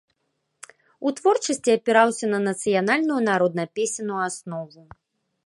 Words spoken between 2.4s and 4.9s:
нацыянальную народна-песенную аснову.